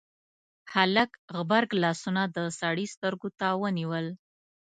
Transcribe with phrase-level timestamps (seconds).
[0.73, 4.07] هلک غبرګ لاسونه د سړي سترګو ته ونيول: